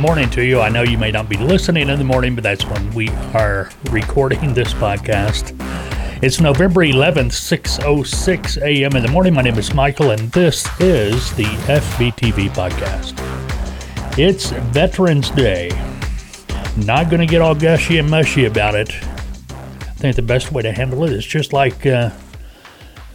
[0.00, 0.62] morning to you.
[0.62, 3.70] I know you may not be listening in the morning, but that's when we are
[3.90, 5.54] recording this podcast.
[6.22, 8.96] It's November 11th, 6:06 a.m.
[8.96, 9.34] in the morning.
[9.34, 13.12] My name is Michael and this is the FBTV podcast.
[14.18, 15.68] It's Veterans Day.
[16.78, 18.90] Not going to get all gushy and mushy about it.
[18.90, 22.08] I think the best way to handle it is just like uh,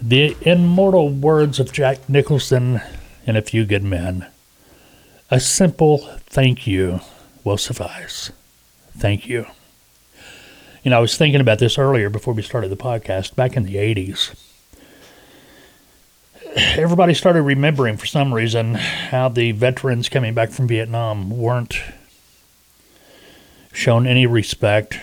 [0.03, 2.79] the immortal words of Jack Nicholson
[3.25, 4.27] in A Few Good Men.
[5.31, 5.97] A simple
[6.27, 6.99] thank you
[7.43, 8.31] will suffice.
[8.95, 9.47] Thank you.
[10.83, 13.63] You know, I was thinking about this earlier before we started the podcast, back in
[13.63, 14.35] the 80s.
[16.55, 21.81] Everybody started remembering for some reason how the veterans coming back from Vietnam weren't
[23.73, 24.99] shown any respect,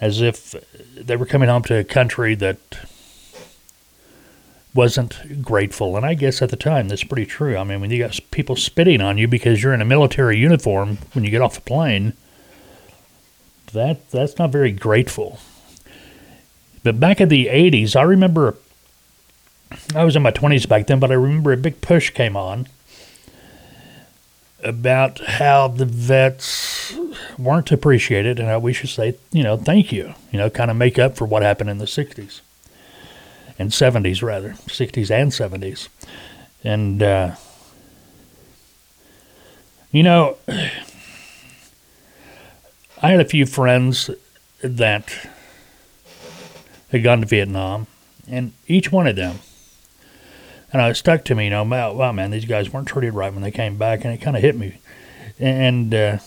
[0.00, 0.54] as if
[0.96, 2.58] they were coming home to a country that
[4.74, 5.96] wasn't grateful.
[5.96, 7.56] And I guess at the time that's pretty true.
[7.56, 10.98] I mean, when you got people spitting on you because you're in a military uniform
[11.12, 12.12] when you get off the plane,
[13.72, 15.38] that that's not very grateful.
[16.82, 18.56] But back in the 80s, I remember
[19.94, 22.68] I was in my 20s back then, but I remember a big push came on
[24.62, 26.94] about how the vets
[27.38, 30.76] weren't appreciated and how we should say, you know, thank you, you know, kind of
[30.76, 32.40] make up for what happened in the 60s
[33.60, 35.88] and 70s rather, 60s and 70s.
[36.64, 37.34] And, uh,
[39.92, 40.38] you know,
[43.02, 44.08] I had a few friends
[44.62, 45.14] that
[46.90, 47.86] had gone to Vietnam,
[48.26, 49.40] and each one of them,
[50.72, 53.42] and it stuck to me, you know, wow, man, these guys weren't treated right when
[53.42, 54.78] they came back, and it kind of hit me.
[55.38, 56.18] And, uh,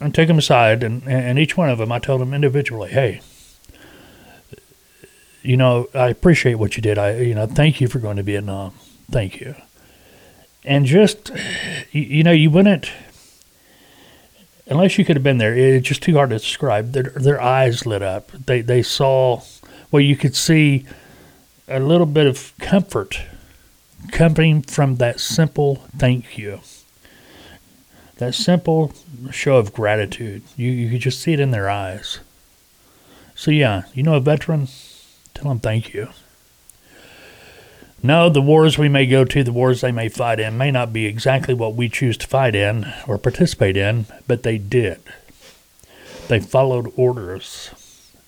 [0.00, 3.22] I took them aside, and, and each one of them, I told them individually, hey,
[5.46, 6.98] you know, I appreciate what you did.
[6.98, 8.72] I, you know, thank you for going to Vietnam.
[9.10, 9.54] Thank you.
[10.64, 11.30] And just,
[11.92, 12.90] you, you know, you wouldn't,
[14.66, 16.92] unless you could have been there, it's just too hard to describe.
[16.92, 18.32] Their, their eyes lit up.
[18.32, 19.42] They, they saw,
[19.92, 20.84] well, you could see
[21.68, 23.22] a little bit of comfort
[24.10, 26.60] coming from that simple thank you.
[28.16, 28.92] That simple
[29.30, 30.42] show of gratitude.
[30.56, 32.18] You, you could just see it in their eyes.
[33.36, 34.66] So, yeah, you know, a veteran,
[35.36, 36.08] Tell them thank you.
[38.02, 40.94] No, the wars we may go to, the wars they may fight in, may not
[40.94, 45.02] be exactly what we choose to fight in or participate in, but they did.
[46.28, 47.70] They followed orders.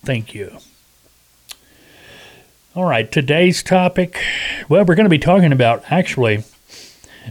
[0.04, 0.58] Thank you.
[2.74, 4.22] All right, today's topic.
[4.68, 6.44] Well, we're going to be talking about actually,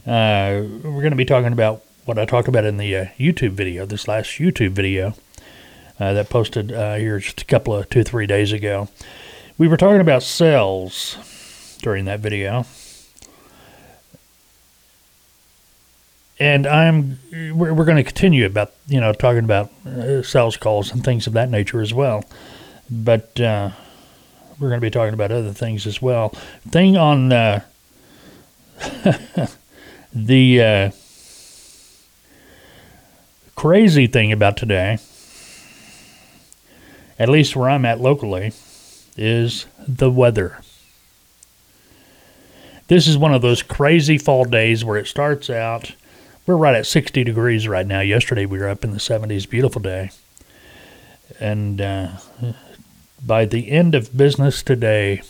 [0.07, 3.51] uh, we're going to be talking about what I talked about in the uh, YouTube
[3.51, 5.13] video, this last YouTube video
[5.99, 8.89] uh, that posted uh, here just a couple of two, three days ago.
[9.59, 11.18] We were talking about cells
[11.81, 12.66] during that video.
[16.40, 20.91] And I'm we're, we're going to continue about you know talking about uh, sales calls
[20.91, 22.23] and things of that nature as well,
[22.91, 23.72] but uh,
[24.59, 26.29] we're going to be talking about other things as well.
[26.69, 27.62] Thing on uh,
[30.13, 30.91] the uh,
[33.56, 35.00] crazy thing about today,
[37.18, 38.53] at least where I'm at locally,
[39.17, 40.59] is the weather.
[42.88, 45.94] This is one of those crazy fall days where it starts out.
[46.45, 48.00] We're right at 60 degrees right now.
[48.00, 49.50] Yesterday we were up in the 70s.
[49.50, 50.11] Beautiful day.
[51.39, 52.11] And uh,
[53.25, 55.22] by the end of business today,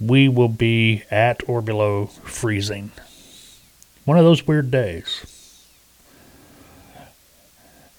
[0.00, 2.92] we will be at or below freezing.
[4.06, 5.66] One of those weird days.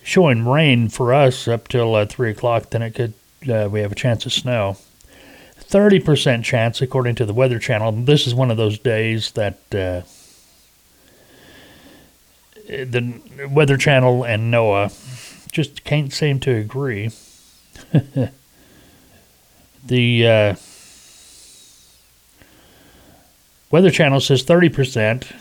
[0.01, 3.13] Showing rain for us up till uh, 3 o'clock, then it could
[3.49, 4.77] uh, we have a chance of snow.
[5.59, 7.91] 30% chance, according to the Weather Channel.
[7.91, 10.01] This is one of those days that uh,
[12.67, 17.11] the Weather Channel and NOAA just can't seem to agree.
[19.85, 20.55] the uh,
[23.71, 25.31] Weather Channel says 30%.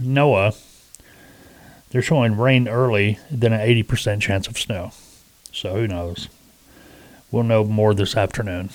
[0.00, 0.60] NOAA,
[1.90, 4.90] they're showing rain early, then an 80% chance of snow.
[5.52, 6.28] So who knows?
[7.34, 8.70] We'll know more this afternoon.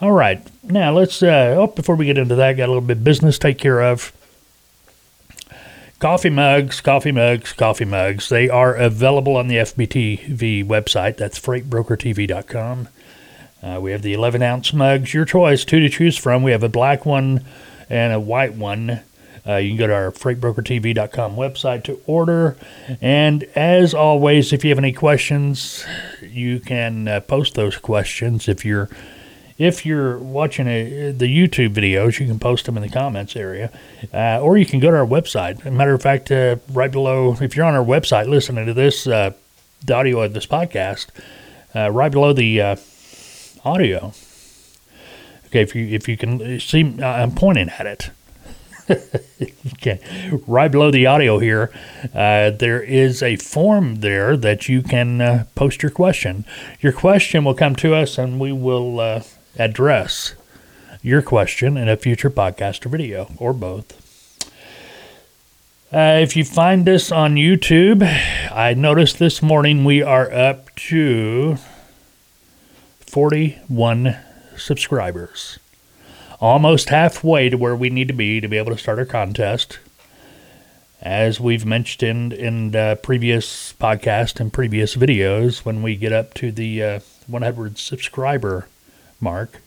[0.00, 0.44] All right.
[0.64, 3.38] Now, let's, uh, oh, before we get into that, got a little bit of business
[3.38, 4.12] to take care of.
[6.00, 8.30] Coffee mugs, coffee mugs, coffee mugs.
[8.30, 11.18] They are available on the FBTV website.
[11.18, 12.88] That's freightbrokertv.com.
[13.62, 16.42] Uh, we have the 11 ounce mugs, your choice, two to choose from.
[16.42, 17.44] We have a black one
[17.88, 19.02] and a white one.
[19.46, 22.56] Uh, you can go to our freightbrokertv.com website to order.
[23.00, 25.84] And as always, if you have any questions,
[26.22, 28.48] you can uh, post those questions.
[28.48, 28.88] If you're
[29.58, 33.70] if you're watching a, the YouTube videos, you can post them in the comments area,
[34.12, 35.70] uh, or you can go to our website.
[35.70, 39.32] Matter of fact, uh, right below, if you're on our website listening to this, uh,
[39.84, 41.08] the audio of this podcast,
[41.74, 42.78] uh, right below the
[43.62, 44.14] audio.
[45.48, 48.10] Okay, if you if you can see, I'm pointing at it.
[49.74, 50.00] okay,
[50.46, 51.70] right below the audio here,
[52.14, 56.44] uh, there is a form there that you can uh, post your question.
[56.80, 59.22] Your question will come to us, and we will uh,
[59.58, 60.34] address
[61.02, 63.96] your question in a future podcast or video, or both.
[65.92, 68.02] Uh, if you find us on YouTube,
[68.52, 71.56] I noticed this morning we are up to
[73.00, 74.16] 41
[74.56, 75.58] subscribers
[76.40, 79.78] almost halfway to where we need to be to be able to start our contest.
[81.02, 86.50] As we've mentioned in uh, previous podcast and previous videos, when we get up to
[86.50, 88.66] the uh, 100 subscriber
[89.20, 89.60] mark,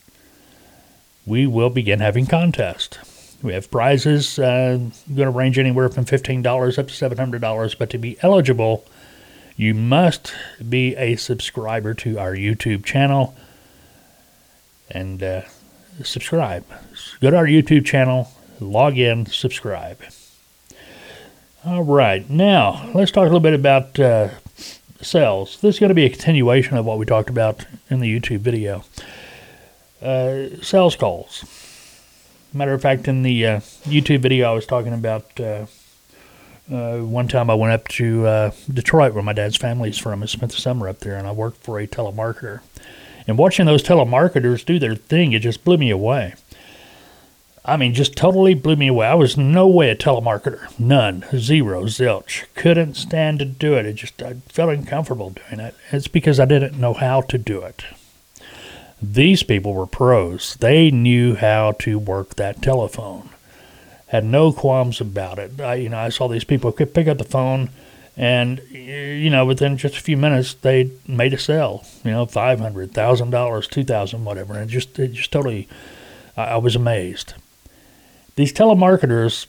[1.26, 3.00] we will begin having contests.
[3.42, 7.98] We have prizes uh, going to range anywhere from $15 up to $700, but to
[7.98, 8.86] be eligible,
[9.58, 10.34] you must
[10.70, 13.36] be a subscriber to our YouTube channel.
[14.90, 15.42] And uh,
[16.04, 16.66] subscribe.
[17.22, 20.02] Go to our YouTube channel, log in, subscribe.
[21.66, 24.30] All right, now let's talk a little bit about uh,
[25.02, 25.60] sales.
[25.62, 28.40] This is going to be a continuation of what we talked about in the YouTube
[28.40, 28.84] video.
[30.02, 31.46] Uh, sales calls.
[32.54, 35.66] Matter of fact, in the uh, YouTube video, I was talking about uh,
[36.72, 40.22] uh, one time I went up to uh, Detroit, where my dad's family is from.
[40.22, 42.62] and spent the summer up there, and I worked for a telemarketer.
[43.28, 46.34] And watching those telemarketers do their thing, it just blew me away.
[47.66, 49.08] I mean, just totally blew me away.
[49.08, 50.78] I was no way a telemarketer.
[50.78, 51.24] None.
[51.38, 51.86] Zero.
[51.86, 52.44] Zilch.
[52.56, 53.86] Couldn't stand to do it.
[53.86, 55.74] It just, I felt uncomfortable doing it.
[55.92, 57.86] It's because I didn't know how to do it.
[59.02, 60.56] These people were pros.
[60.56, 63.30] They knew how to work that telephone.
[64.08, 65.60] Had no qualms about it.
[65.62, 67.70] I, you know, I saw these people could pick up the phone
[68.16, 72.60] and you know within just a few minutes they made a sale you know five
[72.60, 74.54] hundred thousand dollars two thousand whatever.
[74.54, 75.68] And it just it just totally
[76.38, 77.34] I, I was amazed.
[78.36, 79.48] These telemarketers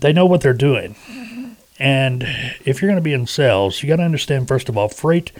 [0.00, 0.96] they know what they're doing.
[1.78, 2.22] And
[2.64, 5.30] if you're going to be in sales you got to understand first of all freight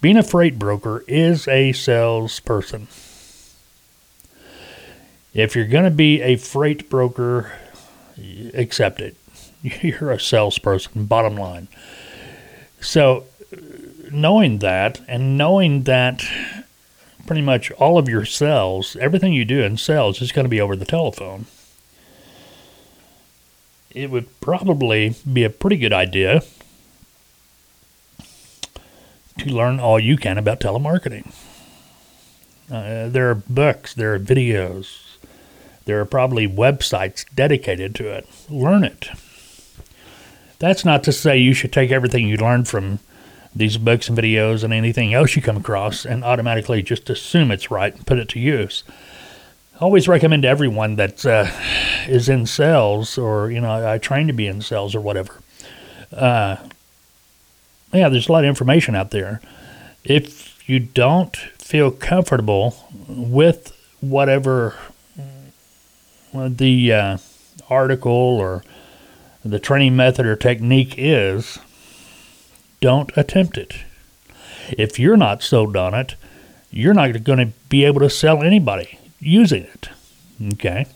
[0.00, 2.88] being a freight broker is a salesperson.
[5.32, 7.52] If you're going to be a freight broker
[8.54, 9.16] accept it
[9.82, 11.68] you're a salesperson, bottom line.
[12.80, 13.24] So,
[14.10, 16.24] knowing that and knowing that
[17.26, 20.60] pretty much all of your sales, everything you do in sales is going to be
[20.60, 21.46] over the telephone,
[23.90, 26.42] it would probably be a pretty good idea
[29.38, 31.32] to learn all you can about telemarketing.
[32.70, 35.18] Uh, there are books, there are videos,
[35.86, 38.28] there are probably websites dedicated to it.
[38.48, 39.08] Learn it.
[40.60, 43.00] That's not to say you should take everything you learn from
[43.56, 47.70] these books and videos and anything else you come across and automatically just assume it's
[47.70, 48.84] right and put it to use.
[49.74, 51.50] I always recommend to everyone that uh,
[52.06, 55.40] is in sales or, you know, I train to be in sales or whatever.
[56.12, 56.56] Uh,
[57.92, 59.40] yeah, there's a lot of information out there.
[60.04, 62.76] If you don't feel comfortable
[63.08, 64.76] with whatever
[66.34, 67.18] the uh,
[67.68, 68.62] article or
[69.44, 71.58] the training method or technique is,
[72.80, 73.74] don't attempt it.
[74.70, 76.14] If you're not sold on it,
[76.70, 79.88] you're not going to be able to sell anybody using it.
[80.54, 80.86] Okay?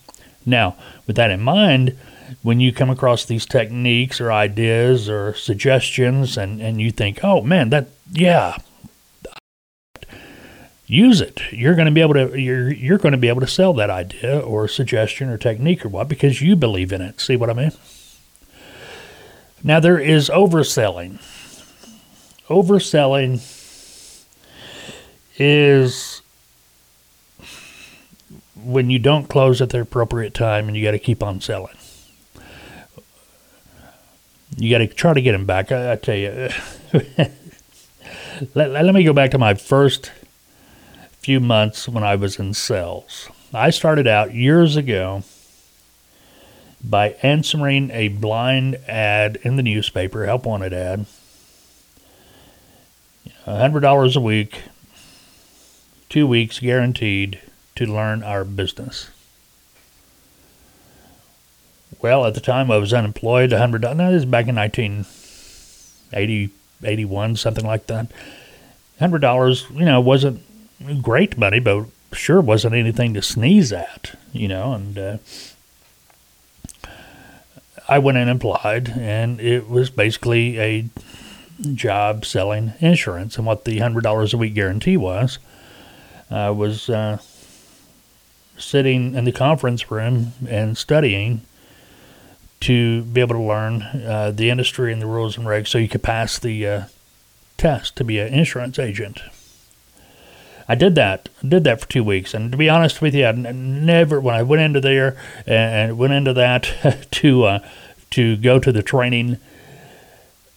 [0.46, 1.96] Now, with that in mind,
[2.42, 7.42] when you come across these techniques or ideas or suggestions and, and you think, oh
[7.42, 8.56] man, that, yeah,
[10.86, 11.40] use it.
[11.50, 13.90] You're going to be able to you're you're going to be able to sell that
[13.90, 17.20] idea or suggestion or technique or what because you believe in it.
[17.20, 17.72] See what I mean?
[19.66, 21.18] Now, there is overselling.
[22.50, 23.40] Overselling
[25.38, 26.20] is
[28.54, 31.74] when you don't close at the appropriate time and you got to keep on selling.
[34.56, 35.72] You got to try to get them back.
[35.72, 36.50] I, I tell you,
[38.54, 40.12] let, let me go back to my first
[41.20, 43.30] few months when I was in sales.
[43.54, 45.24] I started out years ago
[46.84, 51.06] by answering a blind ad in the newspaper, help wanted ad.
[53.46, 54.62] $100 a week,
[56.08, 57.40] two weeks guaranteed
[57.76, 59.10] to learn our business.
[62.00, 63.96] Well, at the time I was unemployed, $100.
[63.96, 66.50] Now, this is back in 1980,
[66.82, 68.08] 81, something like that.
[69.00, 70.42] $100, you know, wasn't
[71.02, 75.16] great money, but sure wasn't anything to sneeze at, you know, and uh,
[77.88, 80.88] I went in and applied, and it was basically a
[81.74, 83.36] job selling insurance.
[83.36, 85.38] And what the $100 a week guarantee was,
[86.30, 87.18] I was uh,
[88.56, 91.42] sitting in the conference room and studying
[92.60, 95.88] to be able to learn uh, the industry and the rules and regs so you
[95.88, 96.82] could pass the uh,
[97.58, 99.20] test to be an insurance agent.
[100.68, 101.28] I did that.
[101.46, 104.42] Did that for two weeks, and to be honest with you, I never when I
[104.42, 105.16] went into there
[105.46, 107.68] and went into that to uh,
[108.10, 109.38] to go to the training.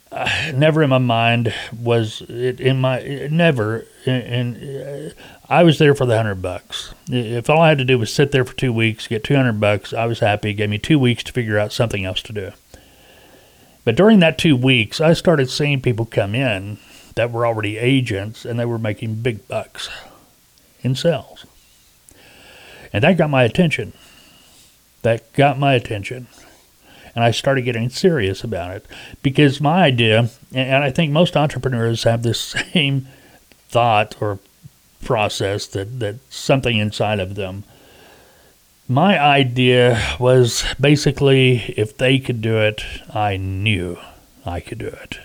[0.10, 5.14] Uh, never in my mind was it in my never and uh,
[5.50, 6.94] I was there for the hundred bucks.
[7.10, 9.60] If all I had to do was sit there for two weeks, get two hundred
[9.60, 10.52] bucks, I was happy.
[10.52, 12.52] It gave me two weeks to figure out something else to do.
[13.84, 16.78] But during that two weeks, I started seeing people come in
[17.18, 19.90] that were already agents and they were making big bucks
[20.82, 21.46] in sales.
[22.94, 23.94] And that got my attention.
[25.02, 26.28] That got my attention.
[27.14, 28.86] And I started getting serious about it
[29.24, 32.40] because my idea, and I think most entrepreneurs have this
[32.74, 33.08] same
[33.68, 34.40] thought or
[35.04, 37.64] process that, that something inside of them.
[38.88, 42.84] My idea was basically if they could do it,
[43.14, 43.98] I knew
[44.46, 45.18] I could do it.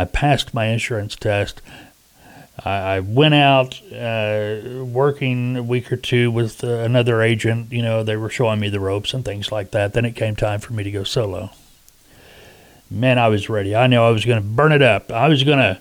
[0.00, 1.60] I passed my insurance test.
[2.64, 7.70] I, went out uh, working a week or two with uh, another agent.
[7.70, 9.92] You know, they were showing me the ropes and things like that.
[9.92, 11.50] Then it came time for me to go solo.
[12.90, 13.76] Man, I was ready.
[13.76, 15.12] I knew I was going to burn it up.
[15.12, 15.78] I was going to,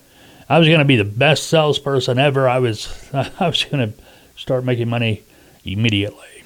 [0.49, 2.49] I was going to be the best salesperson ever.
[2.49, 4.01] I was, I was going to
[4.35, 5.23] start making money
[5.63, 6.43] immediately.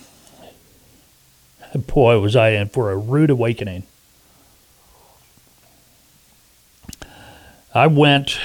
[1.73, 3.83] Boy, was I in for a rude awakening.
[7.75, 8.39] I went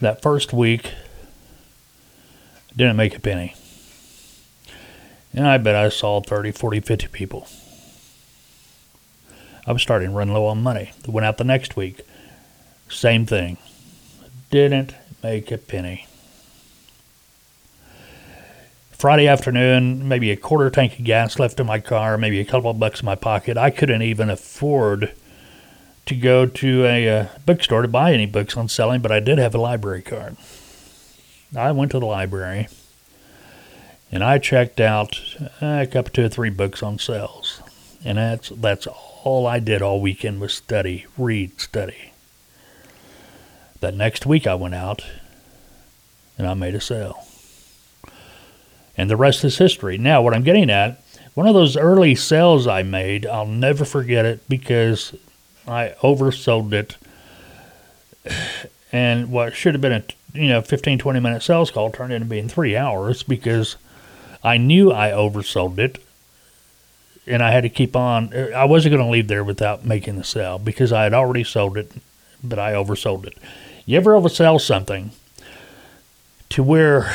[0.00, 0.92] that first week,
[2.76, 3.56] didn't make a penny.
[5.34, 7.48] And I bet I saw 30, 40, 50 people.
[9.66, 10.92] I was starting to run low on money.
[11.08, 12.02] Went out the next week.
[12.88, 13.56] Same thing.
[14.50, 16.06] Didn't make a penny.
[18.92, 22.70] Friday afternoon, maybe a quarter tank of gas left in my car, maybe a couple
[22.70, 23.56] of bucks in my pocket.
[23.56, 25.12] I couldn't even afford
[26.08, 29.38] to go to a uh, bookstore to buy any books on selling, but I did
[29.38, 30.36] have a library card.
[31.56, 32.68] I went to the library
[34.10, 35.20] and I checked out
[35.62, 37.62] uh, a couple, two or three books on sales,
[38.04, 42.12] and that's that's all I did all weekend was study, read, study.
[43.80, 45.04] That next week I went out
[46.38, 47.26] and I made a sale.
[48.96, 49.98] And the rest is history.
[49.98, 51.00] Now, what I'm getting at,
[51.34, 55.14] one of those early sales I made, I'll never forget it because
[55.68, 56.96] I oversold it.
[58.90, 60.02] And what should have been a
[60.34, 63.76] you know 15 20 minute sales call turned into being 3 hours because
[64.42, 65.98] I knew I oversold it
[67.26, 70.24] and I had to keep on I wasn't going to leave there without making the
[70.24, 71.92] sale because I had already sold it
[72.42, 73.36] but I oversold it.
[73.84, 75.10] You ever oversell something
[76.50, 77.14] to where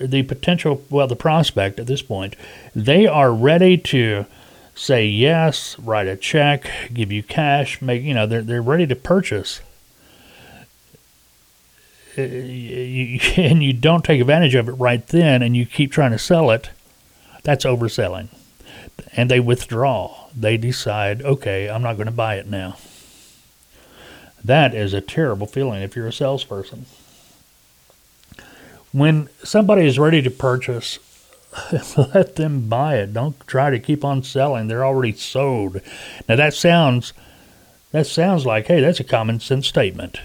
[0.00, 2.36] the potential well the prospect at this point
[2.74, 4.26] they are ready to
[4.78, 8.96] say yes, write a check, give you cash, make you know they're they're ready to
[8.96, 9.60] purchase.
[12.16, 16.18] Uh, and you don't take advantage of it right then, and you keep trying to
[16.18, 16.70] sell it.
[17.42, 18.28] That's overselling,
[19.12, 20.28] and they withdraw.
[20.34, 22.76] They decide, okay, I'm not going to buy it now.
[24.44, 26.86] That is a terrible feeling if you're a salesperson.
[28.92, 30.98] When somebody is ready to purchase
[31.96, 33.12] let them buy it.
[33.12, 34.68] Don't try to keep on selling.
[34.68, 35.80] They're already sold.
[36.28, 37.12] Now that sounds
[37.92, 40.20] that sounds like, hey, that's a common sense statement.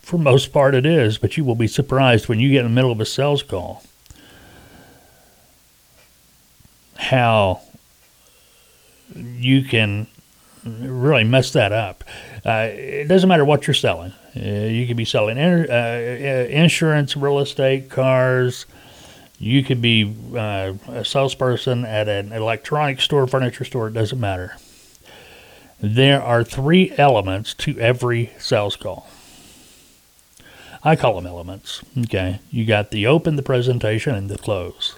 [0.00, 2.74] For most part it is, but you will be surprised when you get in the
[2.74, 3.82] middle of a sales call
[6.96, 7.60] how
[9.16, 10.06] you can
[10.64, 12.04] really mess that up.
[12.44, 14.12] Uh, it doesn't matter what you're selling.
[14.36, 18.66] Uh, you could be selling in, uh, uh insurance, real estate, cars,
[19.42, 24.56] you could be uh, a salesperson at an electronics store, furniture store, it doesn't matter.
[25.80, 29.08] There are three elements to every sales call.
[30.84, 31.82] I call them elements.
[31.98, 32.38] Okay.
[32.52, 34.94] You got the open, the presentation, and the close.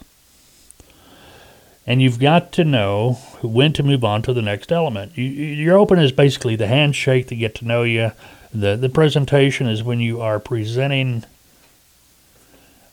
[1.87, 5.17] And you've got to know when to move on to the next element.
[5.17, 8.13] You, your open is basically the handshake to get to know you.
[8.53, 11.25] The, the presentation is when you are presenting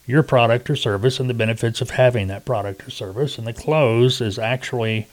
[0.05, 3.37] your product or service and the benefits of having that product or service.
[3.37, 5.07] And the close is actually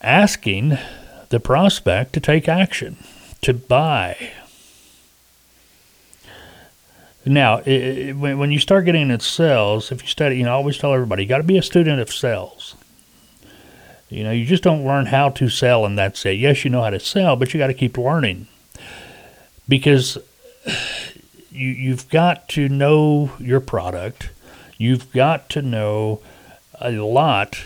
[0.00, 0.78] asking
[1.30, 2.96] the prospect to take action,
[3.42, 4.32] to buy.
[7.24, 10.50] Now, i i when, when you start getting into sales, if you study, you know,
[10.50, 12.76] I always tell everybody, you got to be a student of sales.
[14.08, 16.38] You know, you just don't learn how to sell and that's it.
[16.38, 18.46] Yes, you know how to sell, but you got to keep learning
[19.68, 20.18] because
[21.56, 24.30] you you've got to know your product.
[24.78, 26.20] You've got to know
[26.80, 27.58] a lot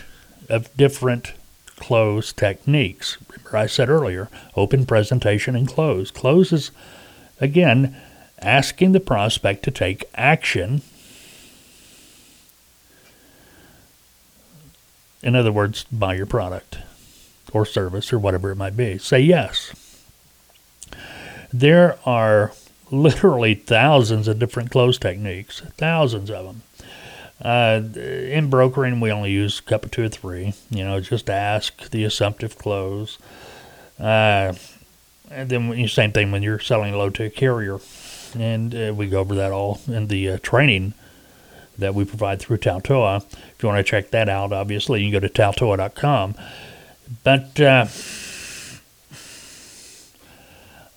[0.48, 1.32] of different
[1.76, 3.18] close techniques.
[3.28, 6.10] Remember, I said earlier open presentation and close.
[6.10, 6.70] Close is,
[7.40, 7.96] again,
[8.40, 10.82] asking the prospect to take action.
[15.22, 16.78] In other words, buy your product
[17.52, 18.96] or service or whatever it might be.
[18.98, 19.74] Say yes.
[21.52, 22.52] There are
[22.90, 26.62] literally thousands of different close techniques, thousands of them.
[27.42, 30.52] Uh, in brokering, we only use a couple, two or three.
[30.70, 33.18] You know, just ask the assumptive close.
[33.98, 34.54] Uh,
[35.30, 37.78] and then same thing when you're selling low to a carrier,
[38.38, 40.92] and uh, we go over that all in the uh, training
[41.78, 43.22] that we provide through Taltoa.
[43.32, 46.34] If you want to check that out, obviously you can go to taltoa.com.
[47.24, 47.86] But uh,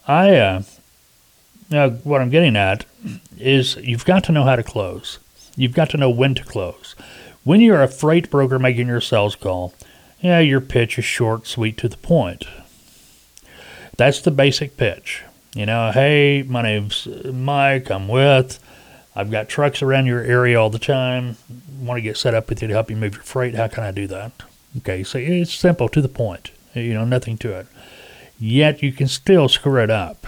[0.08, 0.64] I,
[1.74, 2.86] uh, what I'm getting at
[3.38, 5.20] is you've got to know how to close.
[5.56, 6.96] You've got to know when to close.
[7.44, 9.74] When you're a freight broker making your sales call,
[10.22, 12.46] yeah, your pitch is short, sweet, to the point.
[13.98, 15.24] That's the basic pitch.
[15.54, 17.92] You know, hey, my name's Mike.
[17.92, 18.60] I'm with.
[19.16, 21.38] I've got trucks around your area all the time.
[21.80, 23.54] Want to get set up with you to help you move your freight?
[23.54, 24.32] How can I do that?
[24.78, 26.50] Okay, so it's simple, to the point.
[26.74, 27.68] You know, nothing to it.
[28.40, 30.26] Yet you can still screw it up.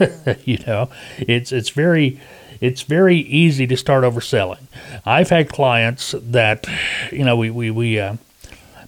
[0.44, 2.20] you know, it's it's very
[2.60, 4.60] it's very easy to start overselling.
[5.06, 6.66] I've had clients that,
[7.10, 8.16] you know, we, we, we uh,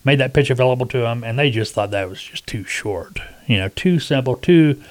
[0.04, 3.18] made that pitch available to them and they just thought that was just too short,
[3.46, 4.82] you know, too simple, too,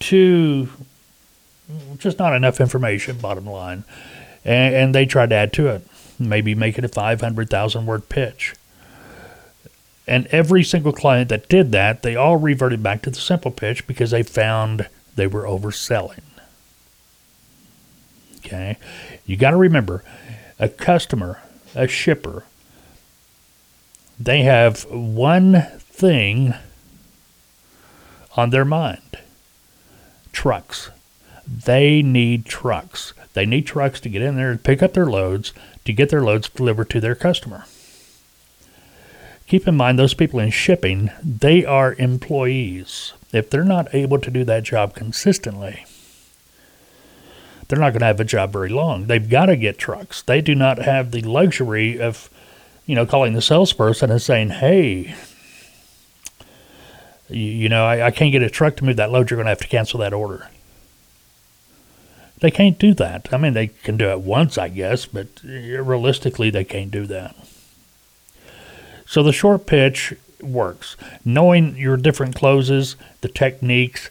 [0.00, 0.68] too,
[1.96, 3.84] just not enough information, bottom line.
[4.44, 5.86] And, and they tried to add to it,
[6.18, 8.54] maybe make it a 500,000 word pitch.
[10.06, 13.86] And every single client that did that, they all reverted back to the simple pitch
[13.86, 16.20] because they found they were overselling.
[18.38, 18.78] Okay.
[19.26, 20.04] You got to remember
[20.58, 21.42] a customer,
[21.74, 22.44] a shipper,
[24.18, 26.54] they have one thing
[28.36, 29.00] on their mind
[30.32, 30.90] trucks.
[31.46, 33.14] They need trucks.
[33.34, 35.52] They need trucks to get in there and pick up their loads
[35.84, 37.64] to get their loads delivered to their customer.
[39.46, 43.12] Keep in mind, those people in shipping, they are employees.
[43.32, 45.84] If they're not able to do that job consistently,
[47.68, 49.06] they're not going to have a job very long.
[49.06, 50.22] They've got to get trucks.
[50.22, 52.28] They do not have the luxury of,
[52.86, 55.14] you know, calling the salesperson and saying, hey,
[57.28, 59.30] you, you know, I, I can't get a truck to move that load.
[59.30, 60.48] You're going to have to cancel that order.
[62.40, 63.32] They can't do that.
[63.32, 67.34] I mean, they can do it once, I guess, but realistically, they can't do that.
[69.06, 70.96] So the short pitch works.
[71.24, 74.10] Knowing your different closes, the techniques,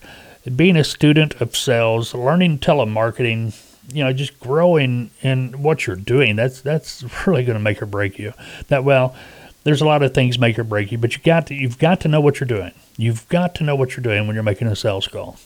[0.55, 3.59] being a student of sales, learning telemarketing,
[3.93, 6.35] you know, just growing in what you're doing.
[6.35, 8.33] That's that's really going to make or break you.
[8.67, 9.15] That well,
[9.63, 11.99] there's a lot of things make or break you, but you got to you've got
[12.01, 12.71] to know what you're doing.
[12.97, 15.37] You've got to know what you're doing when you're making a sales call.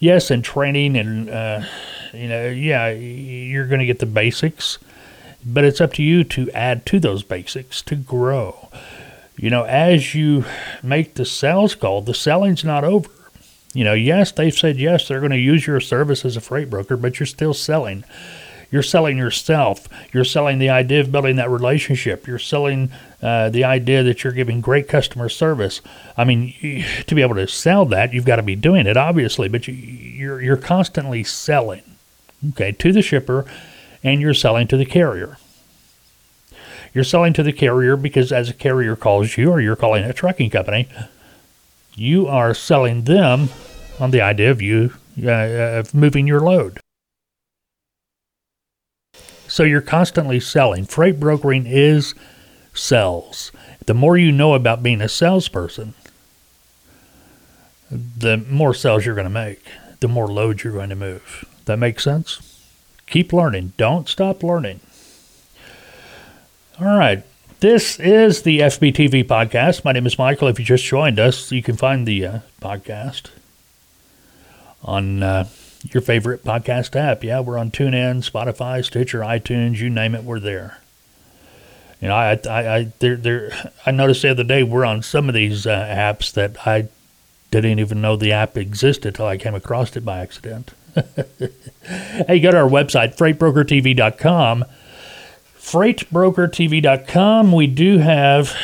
[0.00, 1.62] Yes, and training and uh,
[2.12, 4.78] you know, yeah, you're going to get the basics,
[5.44, 8.68] but it's up to you to add to those basics to grow.
[9.36, 10.44] You know, as you
[10.82, 13.10] make the sales call, the selling's not over
[13.74, 16.70] you know, yes, they've said yes, they're going to use your service as a freight
[16.70, 18.04] broker, but you're still selling.
[18.70, 19.88] You're selling yourself.
[20.12, 22.26] You're selling the idea of building that relationship.
[22.26, 25.80] You're selling uh, the idea that you're giving great customer service.
[26.16, 26.54] I mean,
[27.06, 29.74] to be able to sell that, you've got to be doing it, obviously, but you,
[29.74, 31.82] you're you're constantly selling,
[32.50, 33.44] okay, to the shipper,
[34.04, 35.38] and you're selling to the carrier.
[36.92, 40.12] You're selling to the carrier because as a carrier calls you, or you're calling a
[40.12, 40.88] trucking company,
[41.96, 43.48] you are selling them
[43.98, 46.78] on the idea of you uh, of moving your load.
[49.48, 50.84] So you're constantly selling.
[50.84, 52.14] Freight brokering is
[52.74, 53.52] sales.
[53.86, 55.94] The more you know about being a salesperson,
[57.90, 59.62] the more sales you're going to make,
[60.00, 61.44] the more loads you're going to move.
[61.66, 62.53] That makes sense?
[63.06, 63.72] Keep learning.
[63.76, 64.80] Don't stop learning.
[66.80, 67.22] All right.
[67.60, 69.84] This is the FBTV podcast.
[69.84, 70.48] My name is Michael.
[70.48, 73.30] If you just joined us, you can find the uh, podcast
[74.82, 75.48] on uh,
[75.92, 77.24] your favorite podcast app.
[77.24, 80.78] Yeah, we're on TuneIn, Spotify, Stitcher, iTunes, you name it, we're there.
[82.00, 85.28] You know, I, I, I, there, there, I noticed the other day we're on some
[85.28, 86.88] of these uh, apps that I
[87.50, 90.72] didn't even know the app existed until I came across it by accident.
[92.26, 94.64] hey, go to our website, freightbrokertv.com.
[95.58, 97.52] Freightbrokertv.com.
[97.52, 98.56] We do have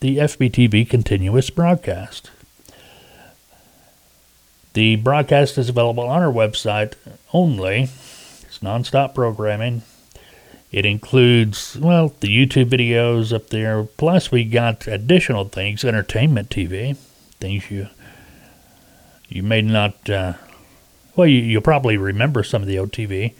[0.00, 2.30] the FBTV continuous broadcast.
[4.72, 6.94] The broadcast is available on our website
[7.32, 7.82] only.
[7.82, 9.82] It's nonstop programming.
[10.70, 13.84] It includes, well, the YouTube videos up there.
[13.84, 16.96] Plus, we got additional things, entertainment TV,
[17.38, 17.88] things you
[19.28, 20.08] you may not.
[20.08, 20.34] Uh,
[21.16, 23.34] well, you, you'll probably remember some of the OTV,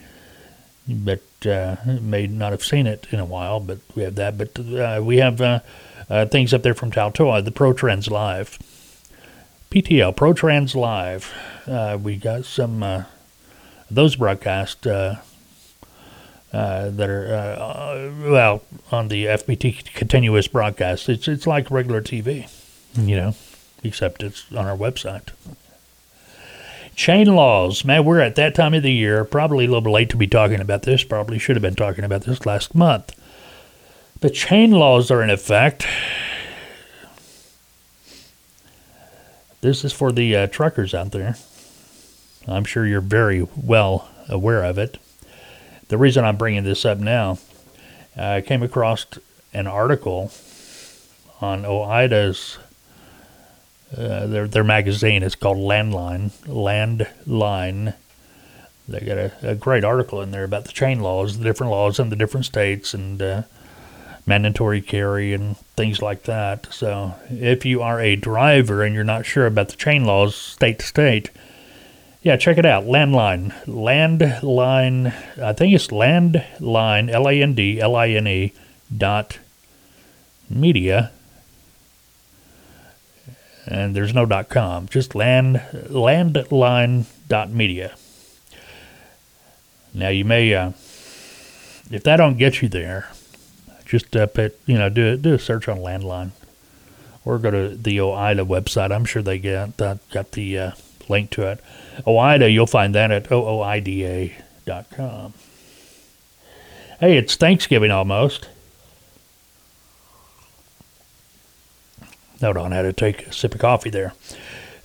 [0.88, 3.60] but uh, may not have seen it in a while.
[3.60, 4.38] But we have that.
[4.38, 5.60] But uh, we have uh,
[6.08, 8.58] uh, things up there from Taltoa, the ProTrans Live,
[9.70, 11.32] PTL ProTrans Live.
[11.66, 13.06] Uh, we got some
[13.90, 14.86] those broadcasts
[16.52, 21.08] uh, that are uh, well on the FBT continuous broadcast.
[21.08, 22.50] It's it's like regular TV,
[22.94, 23.34] you know,
[23.82, 25.30] except it's on our website.
[26.94, 29.24] Chain laws, man, we're at that time of the year.
[29.24, 31.04] Probably a little late to be talking about this.
[31.04, 33.14] Probably should have been talking about this last month.
[34.20, 35.86] But chain laws are in effect.
[39.62, 41.36] This is for the uh, truckers out there.
[42.46, 44.98] I'm sure you're very well aware of it
[45.92, 47.36] the reason I'm bringing this up now,
[48.16, 49.04] I came across
[49.52, 50.32] an article
[51.42, 52.56] on OOIDA's
[53.96, 55.22] uh, their their magazine.
[55.22, 56.30] is called Landline.
[56.46, 57.94] Landline.
[58.88, 62.00] They got a, a, great article in there about the chain laws, the different laws
[62.00, 63.42] in the different states, and uh,
[64.26, 66.72] mandatory carry and things like that.
[66.72, 70.80] So, if you are a driver and you're not sure about the chain laws state
[70.80, 71.30] to state,
[72.22, 72.84] yeah, check it out.
[72.84, 73.52] Landline.
[73.66, 75.14] Landline.
[75.40, 78.52] I think it's Landline, L A N D L I N E
[78.96, 79.38] dot
[80.48, 81.10] media.
[83.72, 87.94] And there's no com, just land landline dot media.
[89.94, 90.72] Now you may, uh,
[91.90, 93.08] if that don't get you there,
[93.86, 96.32] just uh, put, you know do do a search on landline,
[97.24, 98.92] or go to the OOIDA website.
[98.92, 100.72] I'm sure they get that got the uh,
[101.08, 101.58] link to it.
[102.06, 104.34] OOIDA, you'll find that at ooida.com.
[107.00, 108.50] Hey, it's Thanksgiving almost.
[112.42, 114.14] Hold on, I had to take a sip of coffee there.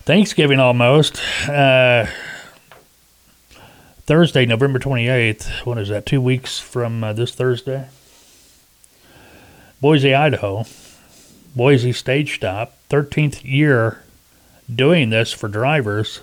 [0.02, 1.20] Thanksgiving almost.
[1.48, 2.06] Uh,
[4.06, 5.66] Thursday, November 28th.
[5.66, 6.06] What is that?
[6.06, 7.88] Two weeks from uh, this Thursday?
[9.80, 10.64] Boise, Idaho.
[11.56, 12.74] Boise stage stop.
[12.90, 14.04] 13th year
[14.72, 16.20] doing this for drivers.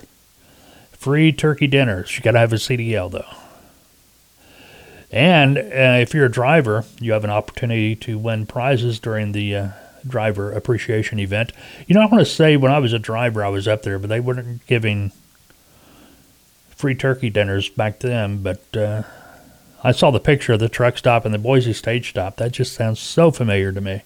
[0.92, 2.16] Free turkey dinners.
[2.16, 3.36] You got to have a CDL though.
[5.12, 9.54] And uh, if you're a driver, you have an opportunity to win prizes during the
[9.54, 9.68] uh,
[10.06, 11.52] driver appreciation event.
[11.86, 13.98] You know, I want to say when I was a driver, I was up there,
[13.98, 15.12] but they weren't giving
[16.70, 18.42] free turkey dinners back then.
[18.42, 19.02] But uh,
[19.82, 22.36] I saw the picture of the truck stop and the Boise stage stop.
[22.36, 24.02] That just sounds so familiar to me.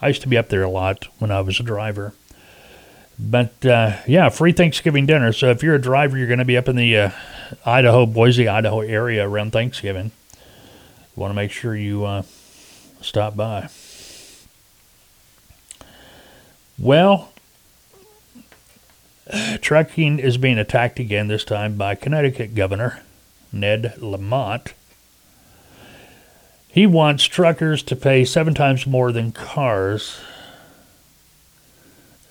[0.00, 2.14] I used to be up there a lot when I was a driver.
[3.18, 5.32] But uh, yeah, free Thanksgiving dinner.
[5.32, 7.10] So if you're a driver, you're going to be up in the uh,
[7.66, 10.10] Idaho, Boise, Idaho area around Thanksgiving.
[11.16, 12.22] Want to make sure you uh,
[13.02, 13.68] stop by.
[16.80, 17.30] Well,
[19.60, 23.02] trucking is being attacked again, this time by Connecticut Governor
[23.52, 24.72] Ned Lamont.
[26.68, 30.20] He wants truckers to pay seven times more than cars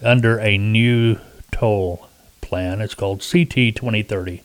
[0.02, 1.20] under a new
[1.52, 2.08] toll
[2.42, 2.82] plan.
[2.82, 4.42] It's called CT 2030.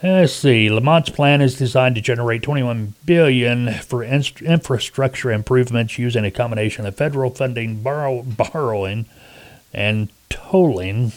[0.00, 0.68] Let's see.
[0.68, 6.94] Lamont's plan is designed to generate 21 billion for infrastructure improvements using a combination of
[6.94, 9.06] federal funding, borrow, borrowing,
[9.74, 11.12] and tolling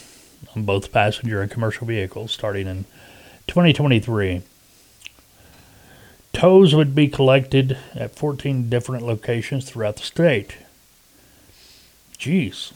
[0.56, 2.84] on both passenger and commercial vehicles starting in
[3.46, 4.42] 2023.
[6.32, 10.56] Tolls would be collected at 14 different locations throughout the state.
[12.18, 12.72] Jeez.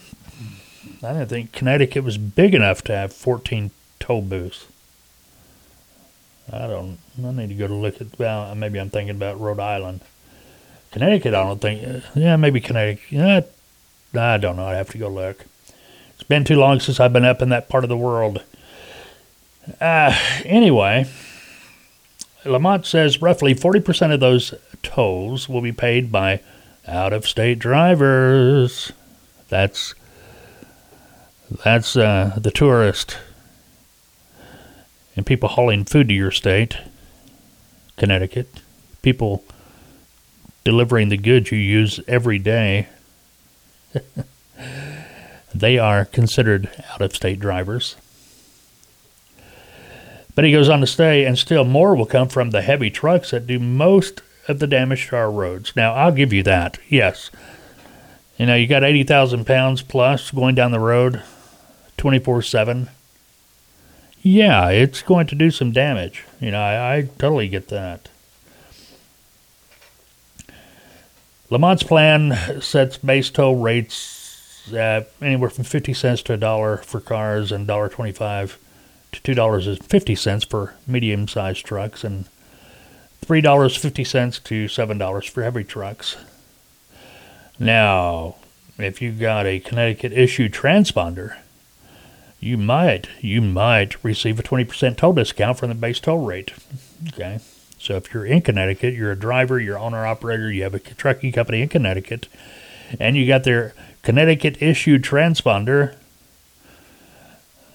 [1.03, 4.67] I didn't think Connecticut was big enough to have 14 toll booths.
[6.53, 6.99] I don't.
[7.25, 8.19] I need to go to look at.
[8.19, 10.01] Well, maybe I'm thinking about Rhode Island.
[10.93, 12.05] Connecticut, I don't think.
[12.15, 13.05] Yeah, maybe Connecticut.
[13.11, 13.41] Yeah,
[14.15, 14.67] I don't know.
[14.67, 15.45] I have to go look.
[16.15, 18.43] It's been too long since I've been up in that part of the world.
[19.81, 21.07] Uh, anyway,
[22.45, 26.41] Lamont says roughly 40% of those tolls will be paid by
[26.87, 28.93] out of state drivers.
[29.49, 29.95] That's
[31.65, 33.19] that's uh, the tourist
[35.17, 36.77] and people hauling food to your state,
[37.97, 38.61] Connecticut.
[39.03, 39.45] People
[40.65, 42.89] delivering the goods you use every day.
[45.55, 47.97] they are considered out of state drivers.
[50.35, 53.31] But he goes on to say, and still more will come from the heavy trucks
[53.31, 55.75] that do most of the damage to our roads.
[55.75, 56.79] Now, I'll give you that.
[56.89, 57.31] Yes.
[58.37, 61.23] You know, you got 80,000 pounds plus going down the road
[61.97, 62.91] 24 7.
[64.27, 66.25] Yeah, it's going to do some damage.
[66.41, 68.09] You know, I, I totally get that.
[71.49, 77.01] Lamont's plan sets base toll rates at anywhere from 50 cents to a dollar for
[77.01, 78.57] cars and $1.25
[79.13, 82.25] to $2.50 for medium sized trucks and
[83.25, 86.17] $3.50 to $7 for heavy trucks.
[87.61, 88.35] Now,
[88.77, 91.37] if you got a Connecticut issue transponder,
[92.47, 96.53] you might you might receive a 20% toll discount from the base toll rate.
[97.09, 97.41] Okay.
[97.79, 101.33] So if you're in Connecticut, you're a driver, you're owner operator, you have a trucking
[101.33, 102.29] company in Connecticut,
[102.99, 105.97] and you got their Connecticut issued transponder,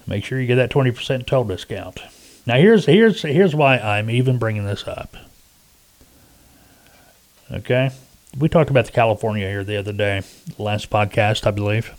[0.06, 2.00] make sure you get that 20% toll discount.
[2.46, 5.16] Now here's here's here's why I'm even bringing this up.
[7.50, 7.90] Okay?
[8.36, 10.22] We talked about the California here the other day,
[10.58, 11.94] last podcast, I believe.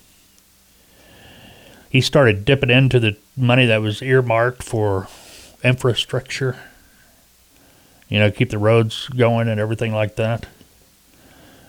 [1.94, 5.08] He started dipping into the money that was earmarked for
[5.64, 6.58] infrastructure,
[8.10, 10.48] you know, keep the roads going and everything like that.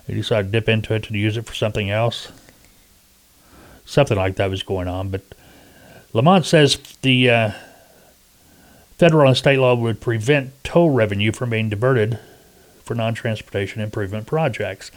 [0.06, 2.32] He decided to dip into it to use it for something else.
[3.84, 5.10] Something like that was going on.
[5.10, 5.20] But
[6.14, 7.50] Lamont says the uh,
[8.96, 12.18] federal and state law would prevent toll revenue from being diverted
[12.82, 14.90] for non transportation improvement projects.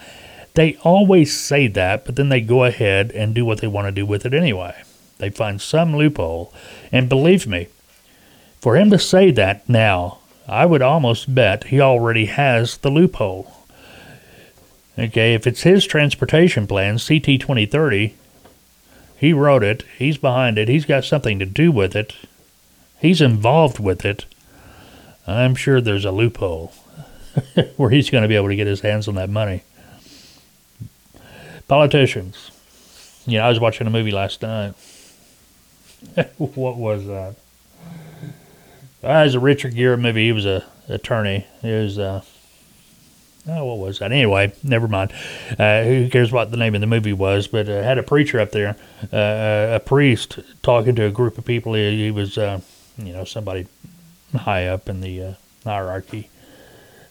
[0.53, 3.91] They always say that, but then they go ahead and do what they want to
[3.91, 4.83] do with it anyway.
[5.17, 6.53] They find some loophole.
[6.91, 7.67] And believe me,
[8.61, 13.51] for him to say that now, I would almost bet he already has the loophole.
[14.97, 18.15] Okay, if it's his transportation plan, CT 2030,
[19.17, 22.15] he wrote it, he's behind it, he's got something to do with it,
[22.99, 24.25] he's involved with it.
[25.27, 26.73] I'm sure there's a loophole.
[27.77, 29.63] where he's going to be able to get his hands on that money.
[31.67, 32.51] Politicians.
[33.25, 34.73] You know, I was watching a movie last night.
[36.37, 37.35] what was that?
[39.03, 40.25] Uh, it was a Richard Gere movie.
[40.25, 41.45] He was a attorney.
[41.61, 42.23] He was, uh,
[43.47, 44.11] oh, what was that?
[44.11, 45.11] Anyway, never mind.
[45.57, 47.47] Uh, who cares what the name of the movie was?
[47.47, 48.75] But uh, had a preacher up there,
[49.13, 51.73] uh, a priest, talking to a group of people.
[51.73, 52.61] He, he was, uh,
[52.97, 53.67] you know, somebody
[54.35, 55.33] high up in the uh,
[55.63, 56.29] hierarchy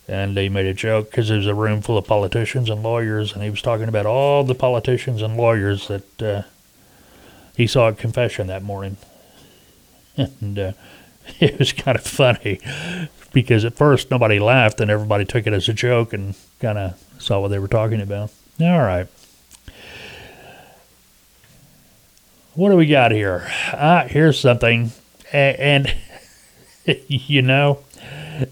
[0.09, 3.33] and he made a joke because there was a room full of politicians and lawyers,
[3.33, 6.42] and he was talking about all the politicians and lawyers that uh,
[7.57, 8.97] he saw a confession that morning,
[10.16, 10.73] and uh,
[11.40, 12.61] it was kind of funny
[13.33, 17.03] because at first nobody laughed and everybody took it as a joke and kind of
[17.19, 18.31] saw what they were talking about.
[18.61, 19.09] All right.
[22.55, 23.47] What do we got here?
[23.75, 24.92] Ah, here's something,
[25.31, 25.97] and, and
[27.07, 27.81] you know,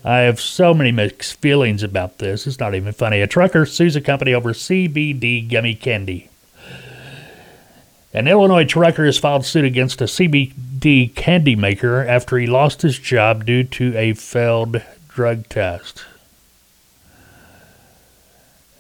[0.05, 2.47] I have so many mixed feelings about this.
[2.47, 3.23] It's not even funny.
[3.23, 6.29] A trucker sues a company over CBD gummy candy.
[8.15, 12.97] An Illinois trucker has filed suit against a CBD candy maker after he lost his
[12.97, 16.05] job due to a failed drug test.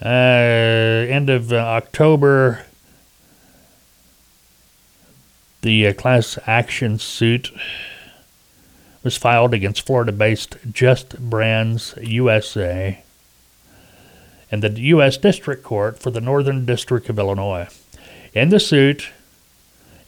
[0.01, 2.64] Uh, end of uh, October,
[5.62, 7.51] the uh, class action suit
[9.03, 13.03] was filed against Florida based Just Brands USA
[14.53, 15.16] and the U.S.
[15.16, 17.66] District Court for the Northern District of Illinois.
[18.33, 19.11] In the suit,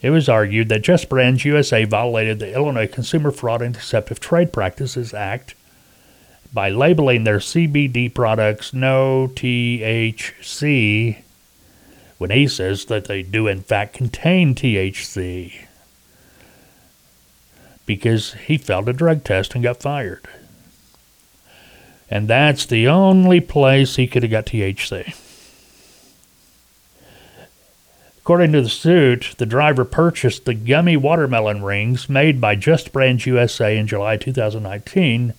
[0.01, 4.53] it was argued that Just Brands USA violated the Illinois Consumer Fraud and Deceptive Trade
[4.53, 5.55] Practices Act
[6.53, 11.17] by labeling their CBD products no THC
[12.17, 15.65] when he says that they do in fact contain THC
[17.85, 20.27] because he failed a drug test and got fired.
[22.09, 25.15] And that's the only place he could have got THC.
[28.27, 33.25] According to the suit, the driver purchased the gummy watermelon rings made by Just Brands
[33.25, 35.33] USA in July 2019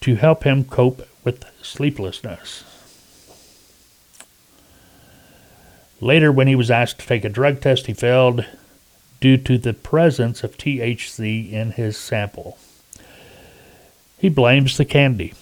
[0.00, 2.64] to help him cope with sleeplessness.
[6.00, 8.46] Later, when he was asked to take a drug test, he failed
[9.20, 12.56] due to the presence of THC in his sample.
[14.16, 15.34] He blames the candy.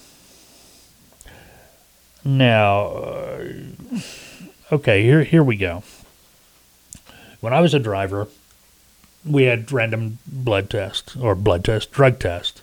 [2.25, 3.44] Now, uh,
[4.73, 5.85] okay, here here we go.
[7.40, 8.29] When I was a driver,
[9.24, 12.62] we had random blood tests or blood test, drug test.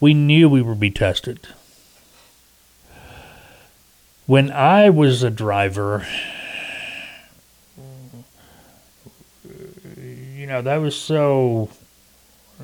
[0.00, 1.40] We knew we would be tested.
[4.26, 6.06] When I was a driver,
[9.96, 11.70] you know, that was so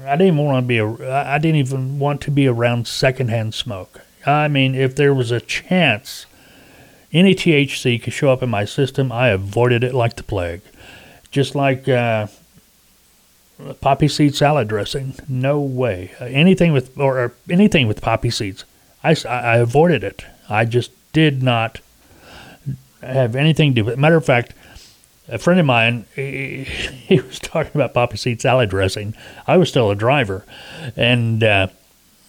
[0.04, 0.78] I didn't want to be.
[0.78, 4.00] A, I didn't even want to be around secondhand smoke.
[4.26, 6.26] I mean, if there was a chance
[7.12, 10.60] any THC could show up in my system, I avoided it like the plague.
[11.30, 12.26] Just like uh,
[13.80, 16.12] poppy seed salad dressing, no way.
[16.20, 18.64] anything with or, or, anything with poppy seeds,
[19.02, 20.24] I, I avoided it.
[20.48, 21.80] I just did not
[23.02, 23.98] have anything to do with it.
[23.98, 24.54] Matter of fact,
[25.28, 29.14] a friend of mine, he, he, was talking about poppy seed salad dressing.
[29.46, 30.44] I was still a driver,
[30.96, 31.68] and uh,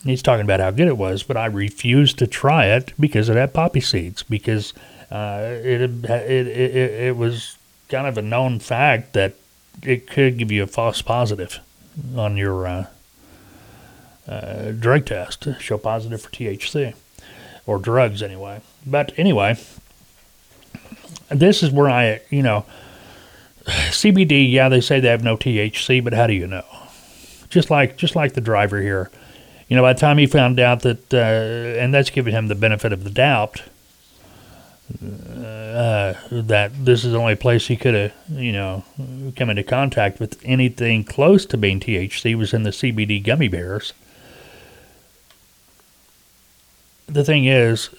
[0.03, 3.35] he's talking about how good it was, but I refused to try it because it
[3.35, 4.23] had poppy seeds.
[4.23, 4.73] Because
[5.11, 7.57] uh, it, it, it it was
[7.89, 9.35] kind of a known fact that
[9.83, 11.59] it could give you a false positive
[12.15, 12.85] on your uh,
[14.27, 16.93] uh, drug test, show positive for THC
[17.65, 18.61] or drugs anyway.
[18.85, 19.57] But anyway,
[21.29, 22.65] this is where I, you know,
[23.65, 24.51] CBD.
[24.51, 26.65] Yeah, they say they have no THC, but how do you know?
[27.49, 29.09] Just like just like the driver here,
[29.69, 32.55] you know, by the time he found out that, uh, and that's giving him the
[32.55, 33.63] benefit of the doubt.
[34.99, 38.83] Uh, that this is the only place he could have, you know,
[39.35, 43.93] come into contact with anything close to being THC was in the CBD gummy bears.
[47.05, 47.91] The thing is,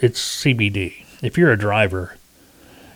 [0.00, 1.04] it's CBD.
[1.22, 2.16] If you're a driver,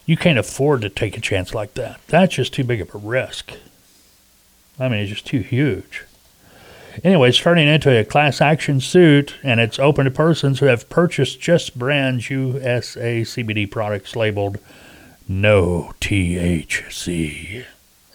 [0.07, 2.01] you can't afford to take a chance like that.
[2.07, 3.53] That's just too big of a risk.
[4.81, 6.06] I mean, it's just too huge.
[7.05, 10.89] Anyway, it's turning into a class action suit, and it's open to persons who have
[10.89, 14.59] purchased Just Brands USA CBD products labeled
[15.29, 17.65] no THC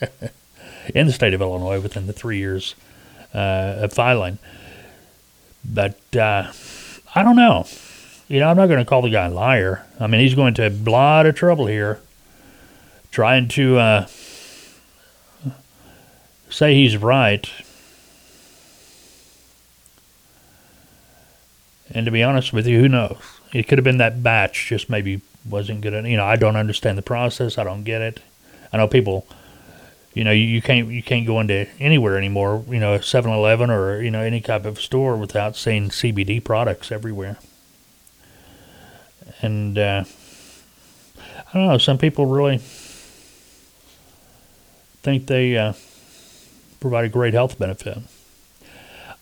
[0.95, 2.75] in the state of Illinois within the three years
[3.33, 4.39] uh, of filing.
[5.63, 6.51] But uh,
[7.13, 7.65] I don't know
[8.31, 9.85] you know, I'm not going to call the guy a liar.
[9.99, 11.99] I mean, he's going to a lot of trouble here
[13.11, 14.05] trying to uh,
[16.49, 17.51] say he's right.
[21.93, 23.17] And to be honest with you, who knows?
[23.53, 26.05] It could have been that batch just maybe wasn't good.
[26.05, 27.57] You know, I don't understand the process.
[27.57, 28.19] I don't get it.
[28.71, 29.27] I know people.
[30.13, 32.65] You know, you, you can't you can't go into anywhere anymore.
[32.69, 37.37] You know, 7-Eleven or you know any type of store without seeing CBD products everywhere
[39.41, 40.03] and uh,
[41.17, 41.77] I don't know.
[41.77, 42.59] Some people really
[45.03, 45.73] think they uh,
[46.79, 47.97] provide a great health benefit.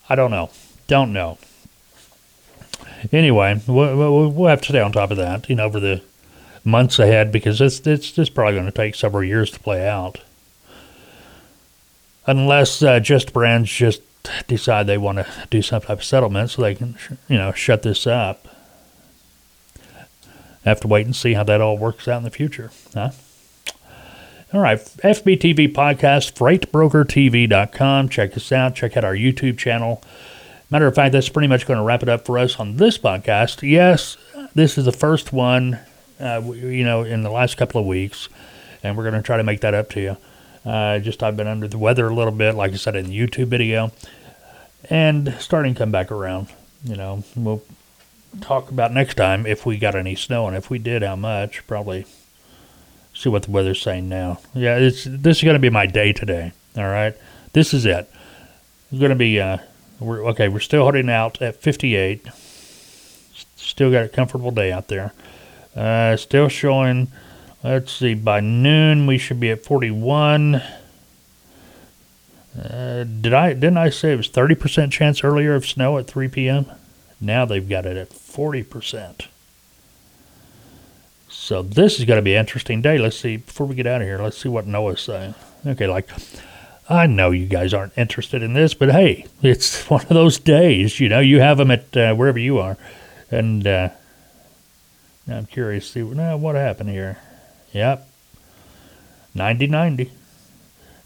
[0.08, 0.50] I don't know.
[0.86, 1.38] Don't know.
[3.12, 6.02] Anyway, we'll, we'll have to stay on top of that, you know, over the
[6.64, 10.18] months ahead because it's it's, it's probably going to take several years to play out,
[12.26, 14.02] unless uh, Just Brands just
[14.46, 16.96] decide they want to do some type of settlement so they can,
[17.28, 18.46] you know, shut this up
[20.64, 22.70] have to wait and see how that all works out in the future.
[22.94, 23.10] Huh?
[24.52, 28.08] All right, FBTV podcast, freightbrokertv.com.
[28.08, 28.74] Check us out.
[28.74, 30.02] Check out our YouTube channel.
[30.70, 32.96] Matter of fact, that's pretty much going to wrap it up for us on this
[32.96, 33.68] podcast.
[33.68, 34.16] Yes,
[34.54, 35.80] this is the first one,
[36.20, 38.28] uh, you know, in the last couple of weeks,
[38.84, 40.16] and we're going to try to make that up to you.
[40.64, 43.18] Uh, just I've been under the weather a little bit, like I said in the
[43.18, 43.90] YouTube video,
[44.88, 46.48] and starting to come back around.
[46.84, 47.62] You know, we'll
[48.40, 51.66] talk about next time if we got any snow, and if we did, how much.
[51.66, 52.06] Probably
[53.12, 54.38] see what the weather's saying now.
[54.54, 56.52] Yeah, it's this is going to be my day today.
[56.76, 57.16] All right,
[57.54, 58.08] this is it.
[58.92, 59.40] It's going to be.
[59.40, 59.58] Uh,
[60.00, 60.48] we're okay.
[60.48, 62.26] We're still holding out at 58.
[63.56, 65.12] Still got a comfortable day out there.
[65.76, 67.08] Uh, still showing.
[67.62, 68.14] Let's see.
[68.14, 70.62] By noon, we should be at 41.
[72.58, 76.28] Uh, did I didn't I say it was 30% chance earlier of snow at 3
[76.28, 76.66] p.m.?
[77.20, 79.26] Now they've got it at 40%.
[81.28, 82.98] So this is going to be an interesting day.
[82.98, 85.34] Let's see, before we get out of here, let's see what NOAA's saying.
[85.66, 86.08] Okay, like,
[86.90, 90.98] I know you guys aren't interested in this, but hey, it's one of those days,
[90.98, 92.76] you know, you have them at uh, wherever you are.
[93.30, 93.90] And uh,
[95.28, 97.18] I'm curious to see now what happened here.
[97.72, 98.08] Yep,
[99.36, 100.10] 90 90.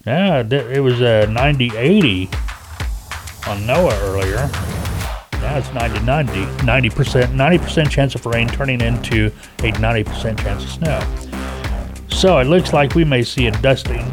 [0.07, 2.25] Yeah, it was uh, 90 80
[3.47, 4.49] on NOAA earlier.
[5.41, 6.31] Now it's 90 90,
[6.63, 6.89] 90%,
[7.27, 9.27] 90% chance of rain turning into
[9.59, 12.07] a 90% chance of snow.
[12.09, 14.11] So it looks like we may see a dusting,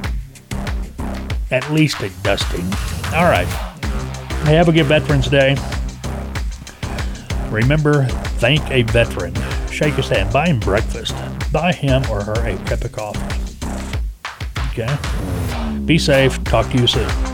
[1.52, 2.64] at least a dusting.
[3.14, 3.46] All right.
[4.46, 5.56] Have a good Veterans Day.
[7.50, 8.04] Remember,
[8.38, 9.34] thank a veteran.
[9.70, 10.32] Shake his hand.
[10.32, 11.14] Buy him breakfast.
[11.52, 13.20] Buy him or her a cup of coffee.
[14.70, 14.96] Okay?
[15.84, 16.42] Be safe.
[16.44, 17.31] Talk to you soon.